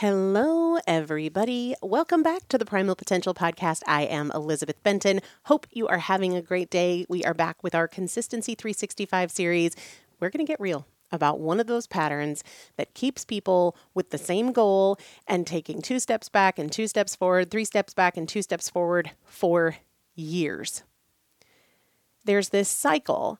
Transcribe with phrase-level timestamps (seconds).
[0.00, 1.74] Hello, everybody.
[1.82, 3.82] Welcome back to the Primal Potential Podcast.
[3.86, 5.20] I am Elizabeth Benton.
[5.44, 7.04] Hope you are having a great day.
[7.10, 9.76] We are back with our Consistency 365 series.
[10.18, 12.42] We're going to get real about one of those patterns
[12.78, 14.96] that keeps people with the same goal
[15.28, 18.70] and taking two steps back and two steps forward, three steps back and two steps
[18.70, 19.76] forward for
[20.14, 20.82] years.
[22.24, 23.38] There's this cycle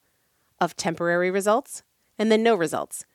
[0.60, 1.84] of temporary results
[2.18, 3.06] and then no results,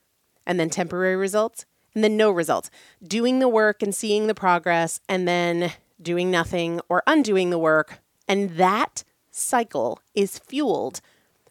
[0.47, 2.69] and then temporary results and then no results.
[3.01, 5.71] Doing the work and seeing the progress and then
[6.01, 7.99] doing nothing or undoing the work.
[8.27, 11.01] And that cycle is fueled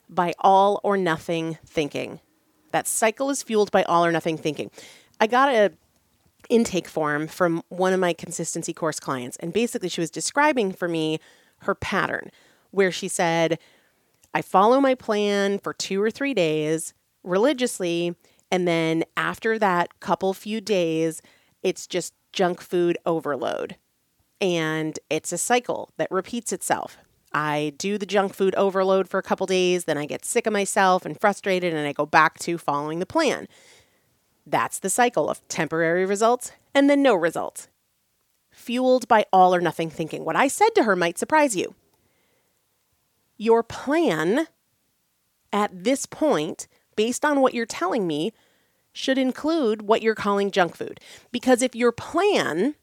[0.08, 2.20] by all or nothing thinking.
[2.70, 4.70] That cycle is fueled by all or nothing thinking.
[5.20, 5.72] I got a
[6.50, 10.88] intake form from one of my consistency course clients and basically she was describing for
[10.88, 11.18] me
[11.60, 12.30] her pattern
[12.70, 13.58] where she said
[14.34, 16.92] I follow my plan for 2 or 3 days
[17.22, 18.14] religiously
[18.54, 21.20] and then after that couple few days
[21.64, 23.74] it's just junk food overload.
[24.40, 26.96] And it's a cycle that repeats itself.
[27.32, 30.52] I do the junk food overload for a couple days, then I get sick of
[30.52, 33.48] myself and frustrated, and I go back to following the plan.
[34.46, 37.66] That's the cycle of temporary results and then no results.
[38.52, 40.24] Fueled by all or nothing thinking.
[40.24, 41.74] What I said to her might surprise you.
[43.36, 44.46] Your plan
[45.52, 48.32] at this point, based on what you're telling me,
[48.94, 50.98] should include what you're calling junk food.
[51.30, 52.76] Because if your plan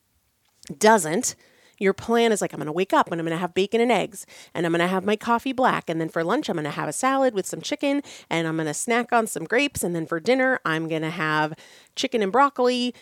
[0.78, 1.36] doesn't,
[1.80, 3.82] your plan is like, I'm going to wake up and I'm going to have bacon
[3.82, 5.90] and eggs and I'm going to have my coffee black.
[5.90, 8.58] And then for lunch, I'm going to have a salad with some chicken and I'm
[8.58, 9.84] going to snack on some grapes.
[9.84, 11.54] And then for dinner, I'm going to have
[11.96, 12.94] chicken and broccoli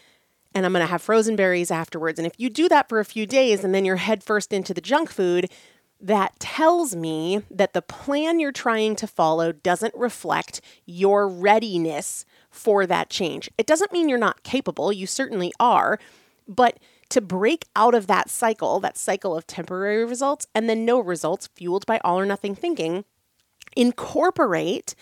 [0.56, 2.20] and I'm going to have frozen berries afterwards.
[2.20, 4.74] And if you do that for a few days and then you're head first into
[4.74, 5.52] the junk food,
[6.02, 12.86] that tells me that the plan you're trying to follow doesn't reflect your readiness for
[12.86, 13.50] that change.
[13.58, 16.00] It doesn't mean you're not capable, you certainly are,
[16.48, 16.80] but
[17.10, 21.48] to break out of that cycle, that cycle of temporary results and then no results
[21.48, 23.04] fueled by all or nothing thinking,
[23.76, 24.96] incorporate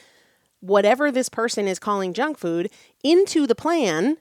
[0.60, 2.70] whatever this person is calling junk food
[3.04, 4.18] into the plan.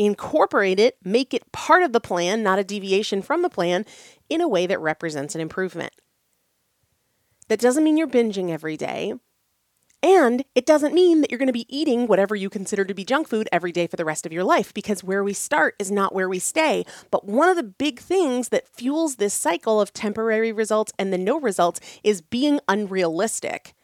[0.00, 3.84] Incorporate it, make it part of the plan, not a deviation from the plan,
[4.30, 5.92] in a way that represents an improvement.
[7.48, 9.12] That doesn't mean you're binging every day.
[10.02, 13.04] And it doesn't mean that you're going to be eating whatever you consider to be
[13.04, 15.90] junk food every day for the rest of your life because where we start is
[15.90, 16.86] not where we stay.
[17.10, 21.18] But one of the big things that fuels this cycle of temporary results and the
[21.18, 23.74] no results is being unrealistic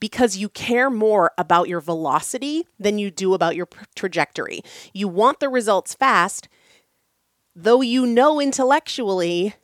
[0.00, 4.62] because you care more about your velocity than you do about your trajectory.
[4.92, 6.48] You want the results fast,
[7.54, 9.54] though you know intellectually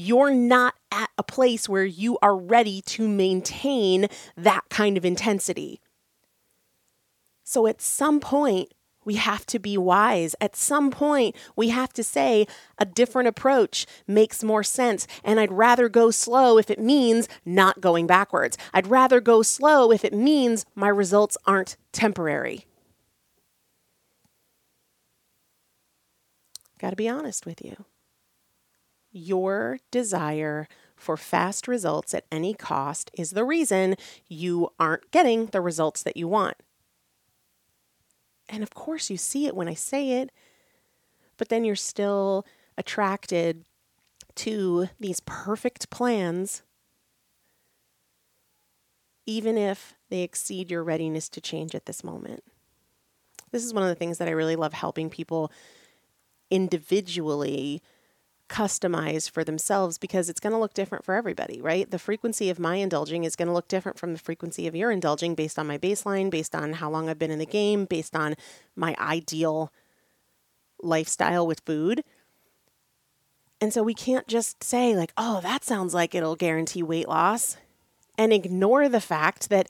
[0.00, 4.06] you're not at a place where you are ready to maintain
[4.36, 5.80] that kind of intensity.
[7.42, 8.72] So at some point,
[9.08, 10.36] we have to be wise.
[10.38, 12.46] At some point, we have to say
[12.76, 15.06] a different approach makes more sense.
[15.24, 18.58] And I'd rather go slow if it means not going backwards.
[18.74, 22.66] I'd rather go slow if it means my results aren't temporary.
[26.78, 27.86] Got to be honest with you
[29.10, 33.96] your desire for fast results at any cost is the reason
[34.28, 36.58] you aren't getting the results that you want.
[38.48, 40.30] And of course, you see it when I say it,
[41.36, 42.46] but then you're still
[42.76, 43.64] attracted
[44.36, 46.62] to these perfect plans,
[49.26, 52.44] even if they exceed your readiness to change at this moment.
[53.50, 55.50] This is one of the things that I really love helping people
[56.50, 57.82] individually
[58.48, 61.90] customize for themselves because it's going to look different for everybody, right?
[61.90, 64.90] The frequency of my indulging is going to look different from the frequency of your
[64.90, 68.16] indulging based on my baseline, based on how long I've been in the game, based
[68.16, 68.34] on
[68.74, 69.72] my ideal
[70.82, 72.04] lifestyle with food.
[73.60, 77.56] And so we can't just say, like, oh, that sounds like it'll guarantee weight loss
[78.16, 79.68] and ignore the fact that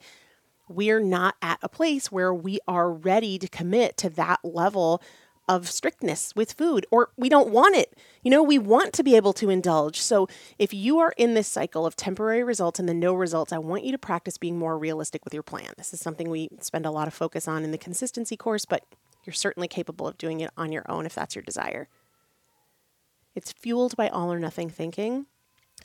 [0.67, 5.01] we're not at a place where we are ready to commit to that level
[5.49, 7.97] of strictness with food, or we don't want it.
[8.21, 9.99] You know, we want to be able to indulge.
[9.99, 10.29] So,
[10.59, 13.83] if you are in this cycle of temporary results and then no results, I want
[13.83, 15.73] you to practice being more realistic with your plan.
[15.75, 18.85] This is something we spend a lot of focus on in the consistency course, but
[19.25, 21.87] you're certainly capable of doing it on your own if that's your desire.
[23.33, 25.25] It's fueled by all or nothing thinking.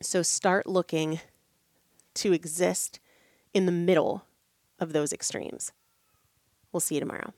[0.02, 1.20] So, start looking
[2.16, 3.00] to exist
[3.54, 4.26] in the middle
[4.78, 5.72] of those extremes.
[6.70, 7.32] We'll see you tomorrow.